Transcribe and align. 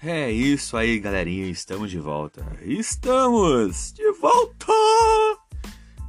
É 0.00 0.30
isso 0.30 0.76
aí, 0.76 1.00
galerinha, 1.00 1.46
estamos 1.46 1.90
de 1.90 1.98
volta. 1.98 2.46
Estamos 2.62 3.92
de 3.92 4.12
volta! 4.12 4.72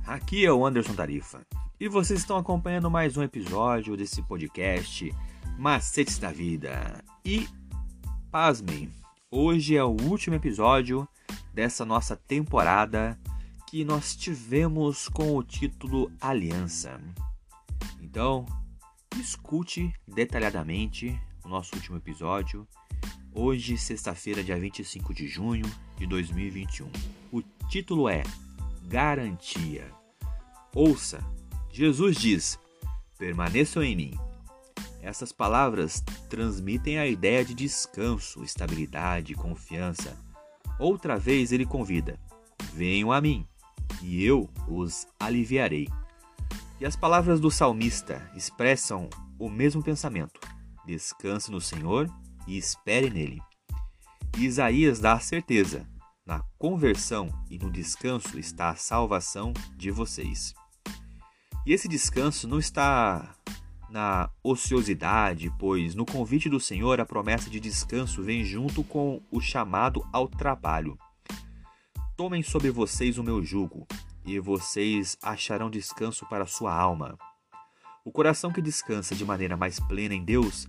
Aqui 0.06 0.46
é 0.46 0.54
o 0.54 0.64
Anderson 0.64 0.94
Tarifa 0.94 1.42
e 1.80 1.90
vocês 1.90 2.20
estão 2.20 2.38
acompanhando 2.38 2.88
mais 2.88 3.18
um 3.18 3.24
episódio 3.24 3.98
desse 3.98 4.22
podcast 4.22 5.12
Macetes 5.58 6.20
da 6.20 6.32
Vida. 6.32 7.04
E, 7.26 7.48
pasmem, 8.30 8.94
hoje 9.32 9.76
é 9.76 9.84
o 9.84 9.98
último 10.04 10.36
episódio 10.36 11.08
dessa 11.52 11.84
nossa 11.84 12.16
temporada 12.16 13.20
que 13.66 13.84
nós 13.84 14.16
tivemos 14.16 15.10
com 15.10 15.36
o 15.36 15.44
título 15.44 16.12
Aliança. 16.22 17.02
Então, 18.00 18.46
escute 19.20 19.92
detalhadamente 20.08 21.20
o 21.44 21.50
nosso 21.50 21.76
último 21.76 21.98
episódio. 21.98 22.68
Hoje, 23.42 23.78
sexta-feira, 23.78 24.44
dia 24.44 24.60
25 24.60 25.14
de 25.14 25.26
junho 25.26 25.64
de 25.98 26.06
2021. 26.06 26.92
O 27.32 27.42
título 27.70 28.10
é 28.10 28.22
Garantia. 28.84 29.90
Ouça, 30.76 31.26
Jesus 31.72 32.18
diz: 32.18 32.60
Permaneçam 33.18 33.82
em 33.82 33.96
mim. 33.96 34.14
Essas 35.02 35.32
palavras 35.32 36.04
transmitem 36.30 37.00
a 37.00 37.08
ideia 37.08 37.46
de 37.46 37.54
descanso, 37.54 38.44
estabilidade, 38.44 39.34
confiança. 39.36 40.18
Outra 40.78 41.18
vez 41.18 41.54
ele 41.54 41.66
convida: 41.66 42.20
Venham 42.74 43.10
a 43.10 43.22
mim, 43.22 43.48
e 44.02 44.22
eu 44.22 44.50
os 44.68 45.08
aliviarei. 45.18 45.88
E 46.78 46.86
as 46.86 46.98
palavras 46.98 47.40
do 47.40 47.50
salmista 47.50 48.30
expressam 48.36 49.10
o 49.40 49.50
mesmo 49.50 49.82
pensamento: 49.82 50.42
descanse 50.86 51.50
no 51.50 51.62
Senhor 51.62 52.14
e 52.50 52.58
espere 52.58 53.12
nele. 53.12 53.40
E 54.38 54.46
Isaías 54.46 55.00
dá 55.00 55.14
a 55.14 55.20
certeza: 55.20 55.88
na 56.26 56.44
conversão 56.58 57.30
e 57.50 57.58
no 57.60 57.72
descanso 57.72 58.40
está 58.40 58.72
a 58.72 58.76
salvação 58.76 59.54
de 59.78 59.92
vocês. 59.92 60.54
E 61.66 61.72
esse 61.72 61.88
descanso 61.88 62.48
não 62.48 62.58
está 62.58 63.36
na 63.90 64.30
ociosidade, 64.44 65.52
pois 65.60 65.94
no 65.94 66.06
convite 66.06 66.50
do 66.50 66.60
Senhor 66.60 67.00
a 67.00 67.06
promessa 67.06 67.50
de 67.50 67.60
descanso 67.60 68.24
vem 68.24 68.44
junto 68.44 68.84
com 68.84 69.22
o 69.32 69.40
chamado 69.40 70.06
ao 70.12 70.28
trabalho. 70.28 70.98
Tomem 72.18 72.44
sobre 72.44 72.72
vocês 72.72 73.18
o 73.18 73.24
meu 73.24 73.44
jugo 73.44 73.88
e 74.26 74.40
vocês 74.40 75.18
acharão 75.22 75.70
descanso 75.70 76.26
para 76.28 76.46
sua 76.46 76.74
alma. 76.74 77.18
O 78.04 78.12
coração 78.12 78.52
que 78.52 78.62
descansa 78.62 79.16
de 79.16 79.26
maneira 79.26 79.56
mais 79.56 79.80
plena 79.80 80.16
em 80.16 80.24
Deus 80.24 80.68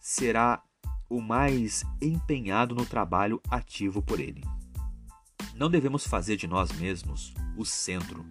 será 0.00 0.62
o 1.08 1.20
mais 1.20 1.84
empenhado 2.00 2.74
no 2.74 2.86
trabalho 2.86 3.40
ativo 3.50 4.02
por 4.02 4.20
Ele. 4.20 4.42
Não 5.54 5.70
devemos 5.70 6.06
fazer 6.06 6.36
de 6.36 6.46
nós 6.46 6.72
mesmos 6.72 7.32
o 7.56 7.64
centro, 7.64 8.24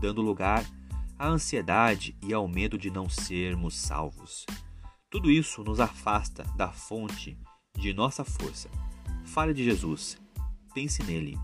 dando 0.00 0.22
lugar 0.22 0.64
à 1.18 1.28
ansiedade 1.28 2.16
e 2.22 2.32
ao 2.32 2.48
medo 2.48 2.78
de 2.78 2.90
não 2.90 3.08
sermos 3.08 3.76
salvos. 3.76 4.46
Tudo 5.10 5.30
isso 5.30 5.62
nos 5.62 5.80
afasta 5.80 6.44
da 6.56 6.68
fonte 6.68 7.36
de 7.76 7.92
nossa 7.92 8.24
força. 8.24 8.70
Fale 9.24 9.52
de 9.52 9.64
Jesus, 9.64 10.18
pense 10.72 11.02
nele, 11.02 11.38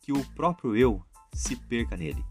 que 0.00 0.12
o 0.12 0.24
próprio 0.34 0.76
eu 0.76 1.04
se 1.32 1.56
perca 1.56 1.96
nele. 1.96 2.24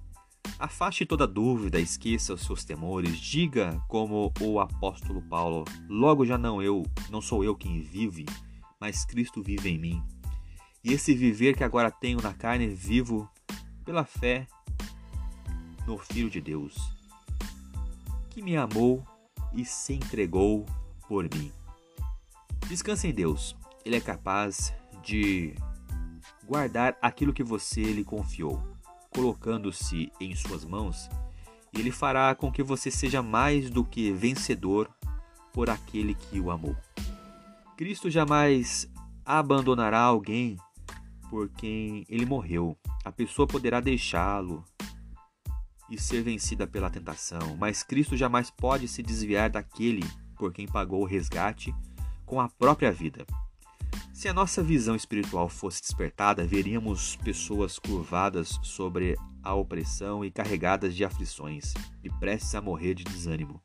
Afaste 0.63 1.05
toda 1.05 1.27
dúvida, 1.27 1.77
esqueça 1.77 2.33
os 2.33 2.45
seus 2.45 2.63
temores, 2.63 3.17
diga 3.17 3.83
como 3.89 4.31
o 4.39 4.61
apóstolo 4.61 5.21
Paulo: 5.23 5.65
Logo 5.89 6.25
já 6.25 6.37
não 6.37 6.61
eu, 6.61 6.83
não 7.09 7.19
sou 7.19 7.43
eu 7.43 7.53
quem 7.53 7.81
vive, 7.81 8.25
mas 8.79 9.03
Cristo 9.03 9.43
vive 9.43 9.71
em 9.71 9.77
mim. 9.77 10.01
E 10.81 10.93
esse 10.93 11.13
viver 11.13 11.57
que 11.57 11.65
agora 11.65 11.91
tenho 11.91 12.21
na 12.21 12.33
carne, 12.33 12.69
vivo 12.69 13.29
pela 13.83 14.05
fé 14.05 14.47
no 15.85 15.97
Filho 15.97 16.29
de 16.29 16.39
Deus, 16.39 16.77
que 18.29 18.41
me 18.41 18.55
amou 18.55 19.05
e 19.53 19.65
se 19.65 19.91
entregou 19.91 20.65
por 21.09 21.25
mim. 21.35 21.51
Descanse 22.69 23.09
em 23.09 23.13
Deus, 23.13 23.53
Ele 23.83 23.97
é 23.97 24.01
capaz 24.01 24.73
de 25.01 25.55
guardar 26.45 26.97
aquilo 27.01 27.33
que 27.33 27.43
você 27.43 27.83
lhe 27.83 28.05
confiou 28.05 28.72
colocando-se 29.13 30.11
em 30.19 30.35
suas 30.35 30.65
mãos, 30.65 31.09
ele 31.73 31.91
fará 31.91 32.33
com 32.35 32.51
que 32.51 32.63
você 32.63 32.91
seja 32.91 33.21
mais 33.21 33.69
do 33.69 33.83
que 33.83 34.11
vencedor 34.11 34.89
por 35.51 35.69
aquele 35.69 36.15
que 36.15 36.39
o 36.39 36.51
amou. 36.51 36.75
Cristo 37.77 38.09
jamais 38.09 38.89
abandonará 39.25 39.99
alguém 39.99 40.57
por 41.29 41.49
quem 41.49 42.05
ele 42.09 42.25
morreu. 42.25 42.77
A 43.03 43.11
pessoa 43.11 43.47
poderá 43.47 43.79
deixá-lo 43.79 44.63
e 45.89 45.99
ser 45.99 46.21
vencida 46.21 46.65
pela 46.65 46.89
tentação, 46.89 47.55
mas 47.57 47.83
Cristo 47.83 48.15
jamais 48.15 48.49
pode 48.49 48.87
se 48.87 49.03
desviar 49.03 49.49
daquele 49.49 50.03
por 50.35 50.53
quem 50.53 50.67
pagou 50.67 51.01
o 51.01 51.05
resgate 51.05 51.73
com 52.25 52.39
a 52.39 52.49
própria 52.49 52.91
vida. 52.91 53.25
Se 54.13 54.27
a 54.29 54.33
nossa 54.33 54.61
visão 54.61 54.95
espiritual 54.95 55.49
fosse 55.49 55.81
despertada, 55.81 56.45
veríamos 56.45 57.15
pessoas 57.15 57.79
curvadas 57.79 58.59
sobre 58.61 59.17
a 59.41 59.55
opressão 59.55 60.23
e 60.23 60.29
carregadas 60.29 60.95
de 60.95 61.03
aflições, 61.03 61.73
e 62.03 62.09
prestes 62.11 62.53
a 62.53 62.61
morrer 62.61 62.93
de 62.93 63.03
desânimo. 63.03 63.59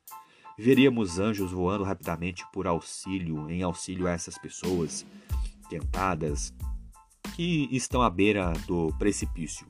Veríamos 0.57 1.19
anjos 1.19 1.51
voando 1.51 1.83
rapidamente 1.83 2.43
por 2.51 2.65
auxílio, 2.65 3.49
em 3.49 3.61
auxílio 3.61 4.07
a 4.07 4.11
essas 4.11 4.39
pessoas 4.39 5.05
tentadas 5.69 6.51
que 7.35 7.69
estão 7.71 8.01
à 8.01 8.09
beira 8.09 8.51
do 8.65 8.91
precipício. 8.97 9.67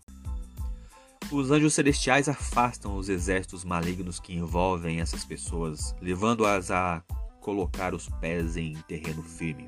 Os 1.30 1.52
anjos 1.52 1.74
celestiais 1.74 2.30
afastam 2.30 2.96
os 2.96 3.10
exércitos 3.10 3.66
malignos 3.66 4.18
que 4.18 4.34
envolvem 4.34 5.02
essas 5.02 5.26
pessoas, 5.26 5.94
levando-as 6.02 6.72
a 6.72 7.04
colocar 7.42 7.94
os 7.94 8.08
pés 8.22 8.56
em 8.56 8.74
terreno 8.88 9.22
firme. 9.22 9.68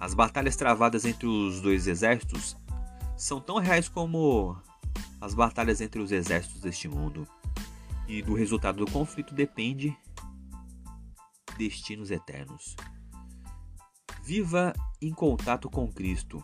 As 0.00 0.14
batalhas 0.14 0.56
travadas 0.56 1.04
entre 1.04 1.26
os 1.26 1.60
dois 1.60 1.86
exércitos 1.86 2.56
são 3.16 3.40
tão 3.40 3.58
reais 3.58 3.88
como 3.88 4.56
as 5.20 5.34
batalhas 5.34 5.80
entre 5.80 6.00
os 6.00 6.12
exércitos 6.12 6.60
deste 6.60 6.88
mundo. 6.88 7.26
E 8.06 8.22
do 8.22 8.32
resultado 8.34 8.84
do 8.84 8.90
conflito 8.90 9.34
depende 9.34 9.96
destinos 11.58 12.10
eternos. 12.10 12.76
Viva 14.22 14.72
em 15.02 15.12
contato 15.12 15.68
com 15.68 15.92
Cristo, 15.92 16.42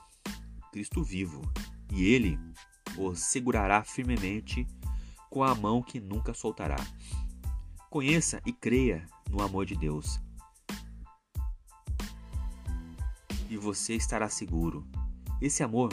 Cristo 0.73 1.03
vivo, 1.03 1.41
e 1.93 2.05
Ele 2.05 2.39
o 2.97 3.15
segurará 3.15 3.85
firmemente 3.85 4.67
com 5.31 5.43
a 5.43 5.55
mão 5.55 5.83
que 5.83 6.01
nunca 6.01 6.35
soltará. 6.35 6.77
Conheça 7.89 8.41
e 8.45 8.53
creia 8.53 9.07
no 9.31 9.43
amor 9.43 9.65
de 9.65 9.77
Deus. 9.77 10.21
E 13.55 13.57
você 13.57 13.95
estará 13.95 14.29
seguro. 14.29 14.85
Esse 15.41 15.63
amor 15.63 15.93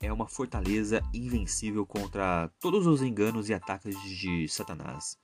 é 0.00 0.12
uma 0.12 0.26
fortaleza 0.26 1.00
invencível 1.14 1.86
contra 1.86 2.50
todos 2.58 2.88
os 2.88 3.02
enganos 3.02 3.48
e 3.48 3.54
ataques 3.54 3.94
de 4.02 4.48
Satanás. 4.48 5.16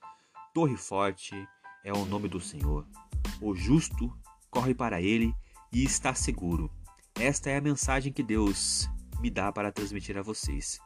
Torre 0.53 0.77
forte 0.77 1.35
é 1.83 1.91
o 1.91 2.05
nome 2.05 2.29
do 2.29 2.39
Senhor. 2.39 2.87
O 3.41 3.53
justo 3.53 4.11
corre 4.49 4.73
para 4.73 5.01
ele 5.01 5.35
e 5.71 5.83
está 5.83 6.13
seguro. 6.13 6.71
Esta 7.19 7.49
é 7.49 7.57
a 7.57 7.61
mensagem 7.61 8.13
que 8.13 8.23
Deus 8.23 8.89
me 9.19 9.29
dá 9.29 9.51
para 9.51 9.71
transmitir 9.71 10.17
a 10.17 10.21
vocês. 10.21 10.79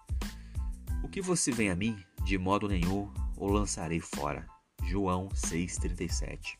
O 1.03 1.07
que 1.07 1.21
você 1.21 1.51
vem 1.51 1.69
a 1.69 1.75
mim, 1.75 1.95
de 2.23 2.37
modo 2.37 2.67
nenhum 2.67 3.13
o 3.37 3.47
lançarei 3.47 3.99
fora. 3.99 4.47
João 4.83 5.29
6,37. 5.29 6.57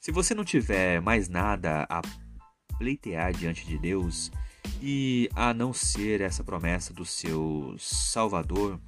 Se 0.00 0.12
você 0.12 0.32
não 0.32 0.44
tiver 0.44 1.02
mais 1.02 1.28
nada 1.28 1.86
a 1.90 2.00
pleitear 2.78 3.32
diante 3.32 3.66
de 3.66 3.76
Deus 3.76 4.30
e 4.80 5.28
a 5.34 5.52
não 5.52 5.72
ser 5.72 6.20
essa 6.20 6.44
promessa 6.44 6.92
do 6.92 7.04
seu 7.04 7.74
Salvador, 7.78 8.80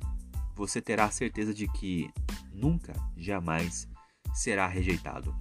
você 0.55 0.81
terá 0.81 1.11
certeza 1.11 1.53
de 1.53 1.67
que 1.67 2.11
nunca, 2.53 2.93
jamais 3.17 3.89
será 4.35 4.67
rejeitado. 4.67 5.35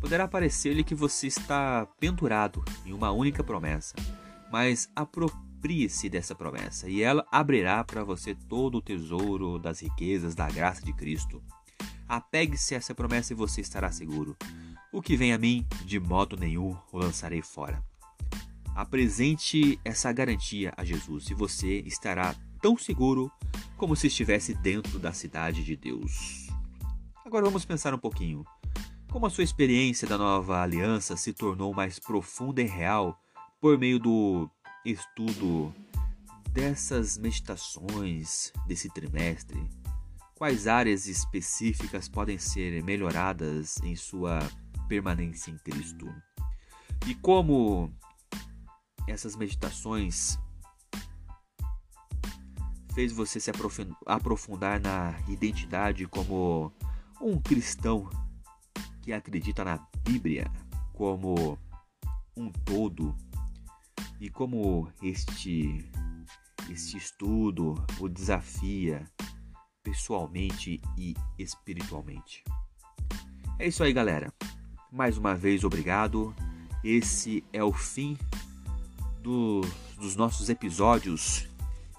Poderá 0.00 0.26
parecer-lhe 0.28 0.84
que 0.84 0.94
você 0.94 1.28
está 1.28 1.86
pendurado 1.98 2.62
em 2.84 2.92
uma 2.92 3.10
única 3.10 3.42
promessa, 3.42 3.94
mas 4.50 4.90
aproprie-se 4.94 6.08
dessa 6.08 6.34
promessa 6.34 6.88
e 6.88 7.02
ela 7.02 7.26
abrirá 7.30 7.82
para 7.84 8.04
você 8.04 8.34
todo 8.34 8.78
o 8.78 8.82
tesouro 8.82 9.58
das 9.58 9.80
riquezas 9.80 10.34
da 10.34 10.48
graça 10.50 10.82
de 10.84 10.92
Cristo. 10.92 11.42
Apegue-se 12.06 12.74
a 12.74 12.78
essa 12.78 12.94
promessa 12.94 13.32
e 13.32 13.36
você 13.36 13.60
estará 13.60 13.90
seguro. 13.90 14.36
O 14.94 15.02
que 15.02 15.16
vem 15.16 15.32
a 15.32 15.38
mim, 15.38 15.66
de 15.84 15.98
modo 15.98 16.36
nenhum 16.36 16.76
o 16.92 16.98
lançarei 16.98 17.42
fora. 17.42 17.82
Apresente 18.76 19.76
essa 19.84 20.12
garantia 20.12 20.72
a 20.76 20.84
Jesus 20.84 21.28
e 21.30 21.34
você 21.34 21.80
estará 21.80 22.32
tão 22.62 22.78
seguro 22.78 23.28
como 23.76 23.96
se 23.96 24.06
estivesse 24.06 24.54
dentro 24.54 25.00
da 25.00 25.12
cidade 25.12 25.64
de 25.64 25.74
Deus. 25.74 26.46
Agora 27.24 27.44
vamos 27.44 27.64
pensar 27.64 27.92
um 27.92 27.98
pouquinho. 27.98 28.44
Como 29.10 29.26
a 29.26 29.30
sua 29.30 29.42
experiência 29.42 30.06
da 30.06 30.16
nova 30.16 30.62
aliança 30.62 31.16
se 31.16 31.32
tornou 31.32 31.74
mais 31.74 31.98
profunda 31.98 32.62
e 32.62 32.66
real 32.66 33.20
por 33.60 33.76
meio 33.76 33.98
do 33.98 34.48
estudo 34.84 35.74
dessas 36.52 37.18
meditações 37.18 38.52
desse 38.64 38.88
trimestre, 38.90 39.60
quais 40.36 40.68
áreas 40.68 41.08
específicas 41.08 42.08
podem 42.08 42.38
ser 42.38 42.80
melhoradas 42.84 43.76
em 43.82 43.96
sua 43.96 44.38
permanência 44.88 45.50
em 45.50 45.58
Cristo 45.58 46.06
e 47.06 47.14
como 47.14 47.92
essas 49.06 49.36
meditações 49.36 50.38
fez 52.94 53.12
você 53.12 53.40
se 53.40 53.50
aprofundar 54.06 54.80
na 54.80 55.18
identidade 55.28 56.06
como 56.06 56.72
um 57.20 57.40
cristão 57.40 58.08
que 59.02 59.12
acredita 59.12 59.64
na 59.64 59.78
Bíblia 60.02 60.50
como 60.92 61.58
um 62.36 62.50
todo 62.50 63.14
e 64.20 64.30
como 64.30 64.90
este 65.02 65.90
este 66.70 66.96
estudo 66.96 67.74
o 68.00 68.08
desafia 68.08 69.04
pessoalmente 69.82 70.80
e 70.96 71.14
espiritualmente. 71.38 72.42
É 73.58 73.68
isso 73.68 73.84
aí, 73.84 73.92
galera. 73.92 74.32
Mais 74.94 75.18
uma 75.18 75.34
vez, 75.34 75.64
obrigado. 75.64 76.32
Esse 76.84 77.42
é 77.52 77.64
o 77.64 77.72
fim 77.72 78.16
do, 79.20 79.60
dos 79.98 80.14
nossos 80.14 80.48
episódios 80.48 81.48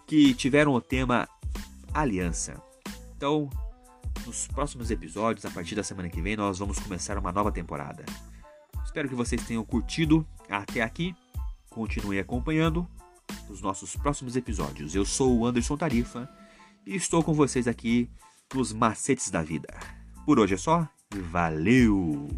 que 0.08 0.34
tiveram 0.34 0.74
o 0.74 0.80
tema 0.80 1.28
Aliança. 1.94 2.64
Então, 3.18 3.50
nos 4.26 4.48
próximos 4.48 4.92
episódios, 4.92 5.44
a 5.44 5.52
partir 5.52 5.76
da 5.76 5.84
semana 5.84 6.08
que 6.08 6.22
vem, 6.22 6.38
nós 6.38 6.58
vamos 6.58 6.80
começar 6.80 7.18
uma 7.18 7.34
nova 7.34 7.52
temporada. 7.52 8.06
Espero 8.86 9.10
que 9.10 9.16
vocês 9.16 9.46
tenham 9.46 9.66
curtido 9.66 10.26
até 10.50 10.82
aqui. 10.82 11.14
Continue 11.70 12.18
acompanhando 12.18 12.88
os 13.50 13.60
nossos 13.60 13.94
próximos 13.98 14.38
episódios. 14.38 14.96
Eu 14.96 15.04
sou 15.04 15.38
o 15.38 15.46
Anderson 15.46 15.76
Tarifa 15.76 16.30
e 16.86 16.96
estou 16.96 17.22
com 17.22 17.34
vocês 17.34 17.68
aqui 17.68 18.10
nos 18.54 18.72
Macetes 18.72 19.30
da 19.30 19.44
Vida. 19.44 19.68
Por 20.26 20.40
hoje 20.40 20.54
é 20.54 20.58
só 20.58 20.88
valeu! 21.30 22.30